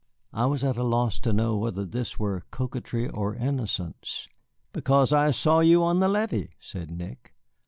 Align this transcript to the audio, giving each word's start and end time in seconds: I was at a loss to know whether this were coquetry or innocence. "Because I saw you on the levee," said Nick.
I 0.33 0.47
was 0.47 0.63
at 0.63 0.77
a 0.77 0.83
loss 0.83 1.19
to 1.19 1.31
know 1.31 1.55
whether 1.57 1.85
this 1.85 2.17
were 2.17 2.41
coquetry 2.49 3.07
or 3.07 3.35
innocence. 3.35 4.27
"Because 4.73 5.13
I 5.13 5.29
saw 5.29 5.59
you 5.59 5.83
on 5.83 5.99
the 5.99 6.07
levee," 6.07 6.49
said 6.59 6.89
Nick. 6.89 7.35